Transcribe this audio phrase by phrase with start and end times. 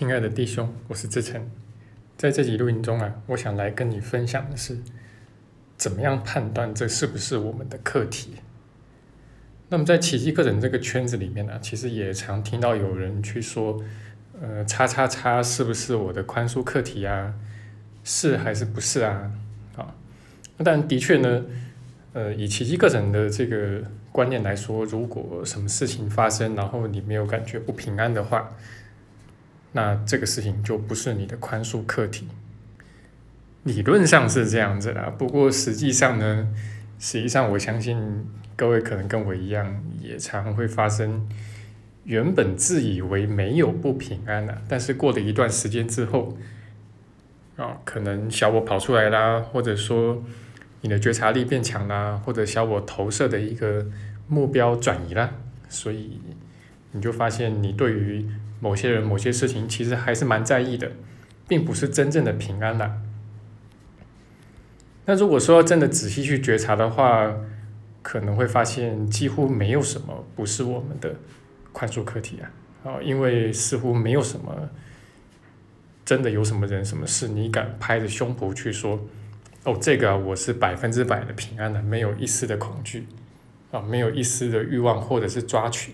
[0.00, 1.50] 亲爱的弟兄，我是志成，
[2.16, 4.78] 在这集录音中啊，我想来跟你分享的是，
[5.76, 8.36] 怎么样判断这是不是我们的课题。
[9.68, 13.78] 那么在奇迹课程这个圈子里面呢，其实也常听到有人去说，
[14.40, 17.34] 呃，叉叉叉是不是我的宽恕课题啊？
[18.02, 19.30] 是还是不是啊？
[19.76, 19.94] 啊，
[20.64, 21.44] 但的确呢，
[22.14, 28.56] 呃，以奇迹课程的这个观念来说，如果什么事情发生，然后你没有感觉不平安的话，
[29.72, 32.26] 那这个事情就不是你的宽恕课题。
[33.64, 36.48] 理论上是这样子啦，不过实际上呢，
[36.98, 41.28] 实际上我相信各位可能跟我一样，也常会发生
[42.04, 46.38] 原本自以为没有不平安了，但是过了一段时间之后，
[47.56, 50.22] 啊，可能小我跑出来啦，或者说
[50.80, 53.86] 你的觉察力变强啦，或者小我投射的一个
[54.26, 55.34] 目标转移啦，
[55.68, 56.18] 所以
[56.92, 58.26] 你就发现你对于
[58.60, 60.92] 某些人、某些事情，其实还是蛮在意的，
[61.48, 63.00] 并不是真正的平安的。
[65.06, 67.34] 那如果说真的仔细去觉察的话，
[68.02, 71.16] 可能会发现几乎没有什么不是我们的
[71.72, 72.92] 宽恕课题啊！
[72.92, 74.70] 啊，因为似乎没有什么
[76.04, 78.98] 真的有什么人、什么事，你敢拍着胸脯去说，
[79.64, 83.06] 哦，这个我是百分之百的平安的，没有一丝的恐惧
[83.70, 85.92] 啊，没有一丝的欲望或者是抓取。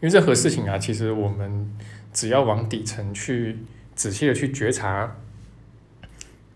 [0.00, 1.70] 因为任何事情啊，其实我们
[2.12, 3.58] 只要往底层去
[3.94, 5.16] 仔细的去觉察，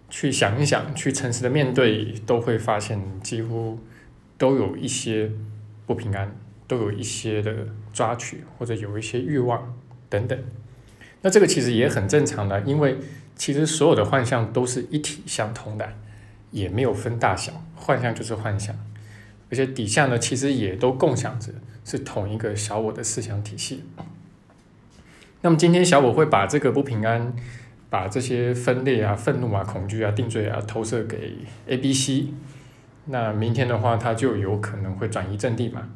[0.08, 3.78] 去想一想，去诚实的面对，都会发现几乎
[4.38, 5.30] 都有一些
[5.86, 6.34] 不平安，
[6.66, 9.76] 都有一些的抓取，或者有一些欲望
[10.08, 10.38] 等等。
[11.20, 12.96] 那这个其实也很正常的，因为
[13.36, 15.92] 其实所有的幻象都是一体相通的，
[16.50, 18.74] 也没有分大小，幻象就是幻象，
[19.50, 21.52] 而且底下呢，其实也都共享着。
[21.84, 23.84] 是同一个小我的思想体系。
[25.42, 27.34] 那么今天小我会把这个不平安、
[27.90, 31.34] 把这些分裂啊、愤怒啊、恐惧啊、定罪啊投射给
[31.66, 32.28] A、B、C。
[33.06, 35.90] 那明天的话，它就有可能会转移阵地嘛，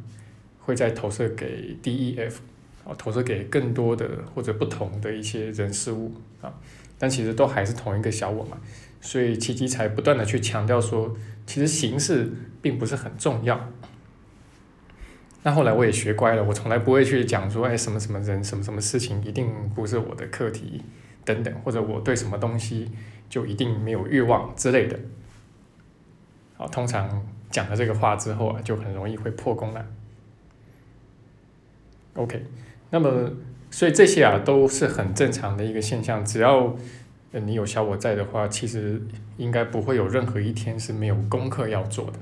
[0.61, 2.41] 会再投射给 D、E、F，
[2.85, 6.13] 啊，投射给更多的或者不同的一些人事物
[6.43, 6.53] 啊。
[6.99, 8.59] 但其实都还是同一个小我嘛，
[9.01, 11.17] 所以奇迹才不断的去强调说，
[11.47, 13.71] 其实形式并不是很重要。
[15.45, 20.83] 那后来我也学乖了，我从来不会去讲说，哎，什么什么人，什么什么事情一定不是我的课题，
[21.25, 22.91] 等等，或者我对什么东西
[23.31, 24.99] 就一定没有欲望之类的。
[26.57, 29.87] 好，通常讲了这个话之后啊，就很容易会破功了。
[32.15, 32.45] OK，
[32.91, 33.31] 那么
[33.71, 36.75] 所以这些啊都是很正常的一个现象，只要
[37.31, 39.01] 你有小我在的话，其实
[39.37, 42.19] 应该不会有任何一天是没有功课要做的。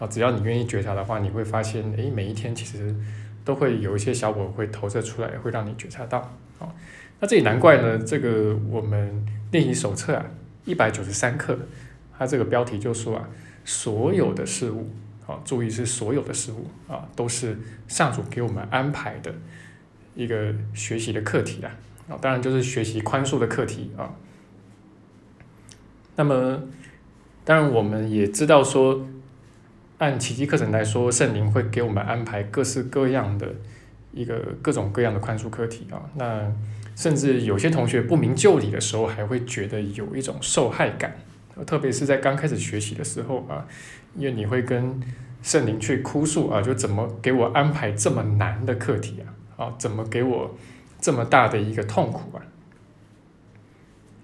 [0.00, 2.96] 啊，只要你愿意觉察的话，你会发现，诶，每一天其实
[3.44, 6.36] 都会有一些小我会投射出来，会让你觉察到。
[6.58, 6.72] 哦，
[7.20, 7.98] 那这也难怪呢。
[7.98, 10.24] 这个我们练习手册啊，
[10.64, 11.58] 一百九十三课，
[12.16, 13.28] 它这个标题就说啊，
[13.66, 14.88] 所有的事物，
[15.26, 19.34] 啊，注意是所有的事物啊，都是上主给我们安排的
[20.14, 21.70] 一个学习的课题啊。
[22.08, 24.14] 啊，当然就是学习宽恕的课题啊。
[26.16, 26.62] 那么，
[27.44, 29.06] 当然我们也知道说。
[30.00, 33.54] 按奇迹课程来说，圣灵会给我们安排各式各样的
[34.12, 36.00] 一个各种各样的宽恕课题啊。
[36.14, 36.50] 那
[36.96, 41.14] 甚至有些同学不明就里的时候，还会觉得有一种受害感，
[41.66, 43.66] 特别是在刚开始学习的时候啊，
[44.16, 44.98] 因为你会跟
[45.42, 49.28] 圣灵去哭诉啊，就怎么给我安排这么难的课题啊？
[49.62, 50.56] 啊，怎么给我
[50.98, 52.40] 这么大的一个痛苦啊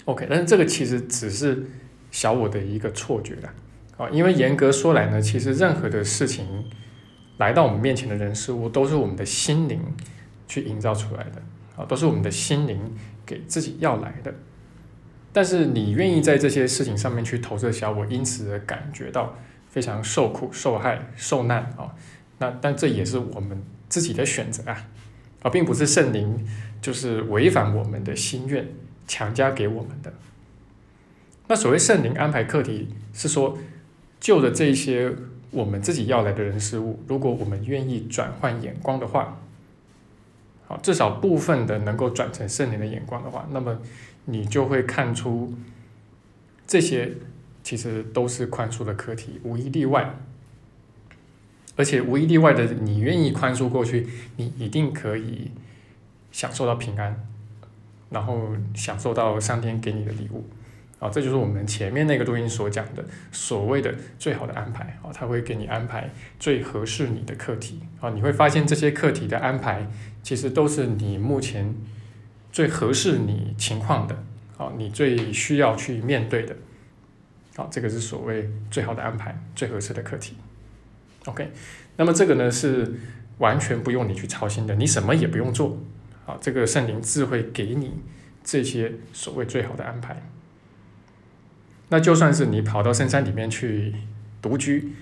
[0.07, 1.67] ？OK，但是这个其实只是
[2.11, 3.53] 小我的一个错觉啦。
[3.97, 6.69] 啊因为严格说来呢，其实任何的事情
[7.39, 9.81] 来到我们面前的人事物，都是我们的心灵
[10.47, 11.43] 去营造出来的，
[11.77, 14.34] 啊，都是我们的心灵给自己要来的。
[15.33, 19.34] 但是你愿意在这些事情上面去投射小我，因此而感觉到
[19.69, 21.95] 非常受苦、受害、受难啊，
[22.39, 24.89] 那但这也是我们自己的选择啊，
[25.43, 26.47] 啊，并不是圣灵
[26.83, 28.69] 就是违反我们的心愿
[29.07, 30.13] 强加给我们的。
[31.48, 33.57] 那所谓圣灵安排课题，是说。
[34.27, 35.15] 就着这些
[35.53, 39.41] 我们自己要来的人事物，如果我们愿意转换眼光的话，
[40.67, 43.81] 好，至少部分的能够转成圣灵的眼光的话，那么
[44.25, 45.55] 你就会看出
[46.67, 47.13] 这些
[47.63, 50.17] 其实都是宽恕的课题，无一例外。
[51.77, 54.09] 而且无一例外的，你愿意宽恕过去，
[54.39, 55.53] 你一定可以
[56.33, 57.25] 享受到平安，
[58.11, 60.43] 然后享受到上天给你的礼物。
[60.98, 69.87] 啊，这就是我们前面那个录音所讲的所谓的最好的安排啊，他会给你安排最合适你的课题啊，你会发现这些课题的安排
[70.22, 71.75] 其实都是你目前
[72.51, 74.25] 最合适你情况的，
[74.57, 76.57] 啊，你最需要去面对的，
[77.57, 80.34] 好，这个是所谓最好的安排，最合适的课题。
[81.27, 81.51] OK，
[81.97, 82.95] 那么这个呢是
[83.37, 85.78] 完全不用你去操心的，你什么也不用做，
[86.25, 87.93] 啊，这个圣灵智慧给你
[88.43, 90.22] 这些所谓最好的安排。
[91.88, 93.94] 那就算是你跑到深山里面去
[94.42, 94.92] 独居，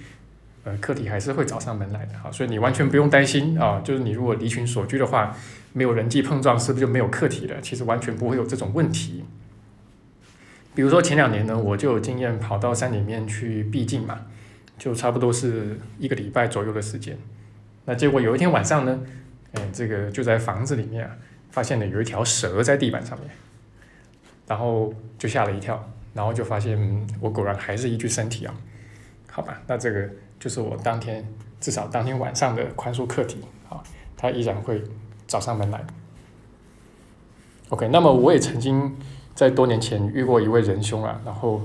[0.65, 5.37] 呃，课题还是会找上门来的，哈，所以你完全不用担心啊，就是你如果离群所居的话，
[5.73, 7.61] 没有人际碰撞，是不是就没有课题了？
[7.61, 9.25] 其实完全不会有这种问题。
[10.75, 14.21] 比如说前两年呢，我就有经验跑到山里面去避静嘛。
[14.77, 17.17] 就差不多是一个礼拜左右的时间，
[17.85, 19.01] 那结果有一天晚上呢，
[19.53, 21.17] 哎，这个就在房子里面啊，
[21.53, 23.31] 发现了有一条蛇在地板上面，
[24.49, 28.55] 然后就吓了一跳，然后就发现嗯我果然还是一具身体啊，
[29.31, 30.09] 好吧，那这个
[30.41, 31.27] 就是我当天
[31.61, 33.83] 至少当天晚上的宽恕课题啊，
[34.17, 34.83] 他依然会
[35.27, 35.85] 找上门来。
[37.69, 38.97] OK，那么我也曾经
[39.35, 41.61] 在多年前遇过一位仁兄啊，然后。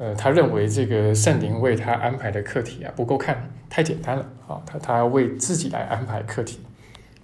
[0.00, 6.60] 呃，他认为这个圣灵为他安排的课题啊不够看，太简单了啊，他他要为自己来安排课题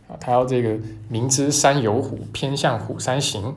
[0.08, 0.76] 啊，他要这个
[1.08, 3.54] 明知山有虎，偏向虎山行。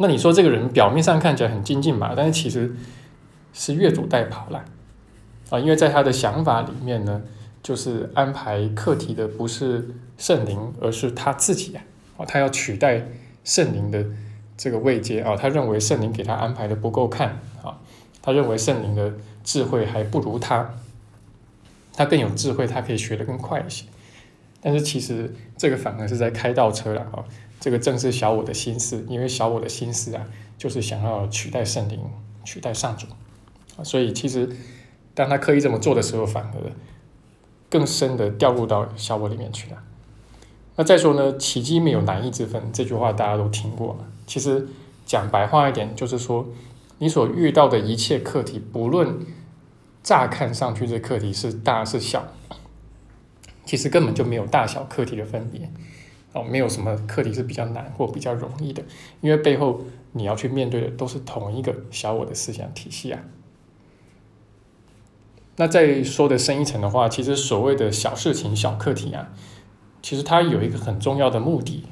[0.00, 2.74] 那你说这个人表面上看起来很精进嘛，但是其实
[3.52, 4.64] 是越俎代庖了
[5.50, 7.22] 啊，因为在他的想法里面呢，
[7.62, 11.76] 就是安排课题的不是圣灵，而是他自己
[12.16, 13.06] 啊，他要取代
[13.44, 14.04] 圣灵的。
[14.62, 17.80] 这个位阶啊，他认为圣灵给他安排的不够看啊，
[18.20, 19.10] 他认为圣灵的
[19.42, 20.74] 智慧还不如他，
[21.94, 23.86] 他更有智慧，他可以学得更快一些。
[24.60, 27.24] 但是其实这个反而是在开倒车了啊，
[27.58, 30.24] 这个正是小我的心思，因为小我的心思啊，
[30.58, 32.00] 就是想要取代圣灵，
[32.44, 33.06] 取代上主
[33.76, 34.48] 啊，所以其实
[35.14, 36.72] 当他刻意这么做的时候，反而
[37.68, 39.82] 更深的掉入到小我里面去了。
[40.76, 43.98] 那再说呢，奇迹没有难易之分，这句话大家都听过。
[44.26, 44.66] 其实
[45.04, 46.48] 讲白话一点，就是说，
[46.98, 49.18] 你所遇到的一切课题，不论
[50.02, 52.28] 乍看上去这课题是大是小，
[53.70, 55.70] 其实根本就没有大小课题的分别
[56.32, 58.82] 哦，没有什么课题是比较难或比较容易的，
[59.20, 63.20] 因为背后你要去面对的都是同一个小我的思想体系啊。
[65.54, 69.32] 那再说的深一层的话，其实所谓的小事情、小课题啊，
[70.02, 71.84] 其实它有一个很重要的目的。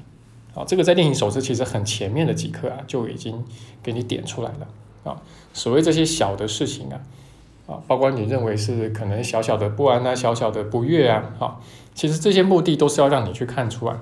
[0.57, 3.45] 啊，这个在练习手册其实很前面的几课啊，就已经
[3.85, 4.67] 给你点出来了
[5.05, 5.23] 啊。
[5.53, 7.01] 所谓这些小的事情啊，
[7.69, 11.61] 啊，包括你认为是可能小小的不安啊、小小的不悦啊，啊，
[11.95, 13.97] 其实这些目的都是要让你去看出来，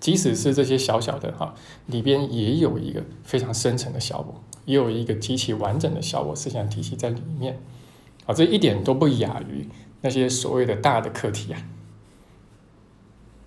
[0.00, 1.54] 即使是这些小小的哈，
[1.86, 7.60] 里边也有一个非常深层的小我，也有一个极其完整的小我思想体系在里面
[8.26, 9.68] 啊，这一点都不亚于
[10.00, 11.60] 那些所谓的大的课题啊。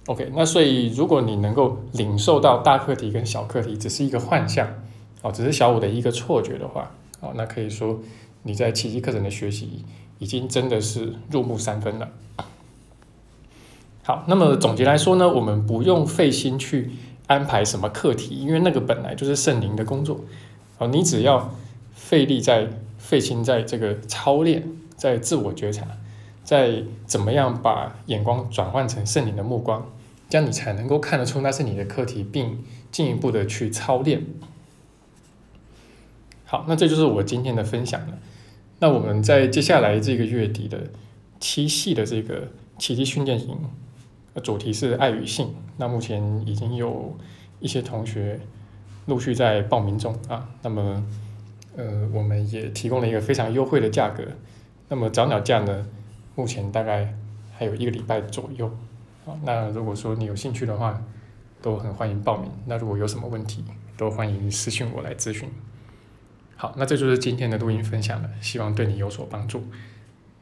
[0.05, 4.67] OK，那所以如果你能够领受到大课题跟小课题只是一个幻象，
[5.23, 7.99] 哦，只是小五的一个错觉的话，哦，那可以说
[8.45, 9.83] 你在奇迹课程的学习
[10.19, 12.11] 已经真的是入木三分了。
[14.03, 16.91] 好，那么总结来说呢，我们不用费心去
[17.25, 20.21] 安排什么课题，因为那个本来就是圣灵的工作，
[20.77, 21.55] 哦，你只要
[21.91, 22.69] 费力在
[22.99, 24.63] 费心在这个操练，
[24.95, 25.87] 在自我觉察，
[26.43, 29.89] 在怎么样把眼光转换成圣灵的目光。
[30.29, 34.23] 这样你才能够看得出那是你的课题，并进一步的去操练。
[36.45, 38.19] 好，那这就是我今天的分享了。
[38.79, 40.89] 那我们在接下来这个月底的
[41.39, 43.57] 七系的这个奇迹训练营，
[44.43, 45.53] 主题是爱与性。
[45.77, 47.15] 那目前已经有
[47.59, 48.39] 一些同学
[49.05, 50.49] 陆续在报名中啊。
[50.61, 51.03] 那么，
[51.77, 54.23] 呃，我们也提供了一个非常优惠的价格。
[54.89, 55.87] 那么早鸟价呢，
[56.35, 57.13] 目前大概
[57.57, 58.69] 还有一个礼拜左右。
[59.25, 61.01] 好，那如果说你有兴趣的话，
[61.61, 62.51] 都很欢迎报名。
[62.65, 63.63] 那如果有什么问题，
[63.97, 65.49] 都欢迎私信我来咨询。
[66.57, 69.67] 好，那这就是今天的录音分享了，希望对你有所帮助。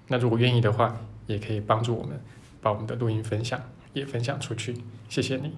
[0.08, 2.20] 那如果愿意的话，也可以帮助我们
[2.62, 3.60] 把我们的录音分享
[3.93, 4.75] 也分享出去，
[5.10, 5.53] 谢谢你。